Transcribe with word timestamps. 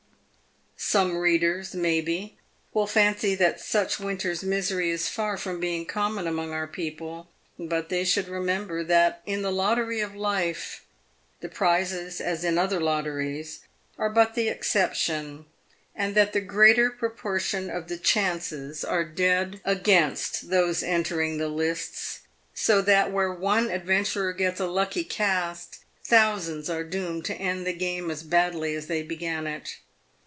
Some 0.83 1.15
readers, 1.15 1.75
maybe, 1.75 2.37
will 2.73 2.87
fancy 2.87 3.33
that 3.35 3.61
such 3.61 3.99
winter's 3.99 4.43
misery 4.43 4.89
is 4.89 5.07
far 5.07 5.37
from 5.37 5.59
being 5.59 5.85
common 5.85 6.25
among 6.27 6.51
our 6.51 6.67
people; 6.67 7.29
but 7.57 7.87
they 7.89 8.03
should 8.03 8.27
remember 8.27 8.83
that 8.83 9.21
in 9.27 9.41
the 9.43 9.51
lottery 9.53 9.99
of 10.01 10.15
life 10.15 10.83
the 11.39 11.47
prizes, 11.49 12.19
as 12.19 12.43
in 12.43 12.57
other 12.57 12.79
lotteries, 12.81 13.59
are 13.97 14.09
but 14.09 14.33
the 14.33 14.49
exception, 14.49 15.45
and 15.95 16.13
that 16.15 16.33
the 16.33 16.41
greater 16.41 16.89
proportion 16.89 17.69
of 17.69 17.87
the 17.87 17.97
chances 17.99 18.83
are 18.83 19.05
dead 19.05 19.39
A 19.39 19.45
PAVED 19.45 19.51
WITH 19.51 19.63
GOLD. 19.63 19.65
9 19.71 19.77
against 20.07 20.49
those 20.49 20.83
entering 20.83 21.37
the 21.37 21.47
lists, 21.47 22.21
so 22.55 22.81
that 22.81 23.11
where 23.13 23.31
one 23.31 23.69
adventurer 23.69 24.33
gets 24.33 24.59
a 24.59 24.65
lucky 24.67 25.03
cast, 25.03 25.83
thousands 26.03 26.69
are 26.71 26.83
doomed 26.83 27.23
to 27.25 27.35
end 27.35 27.65
the 27.67 27.71
game 27.73 28.09
as 28.11 28.23
badly 28.23 28.73
as 28.73 28.87
they 28.87 29.03
began 29.03 29.45
it. 29.47 29.77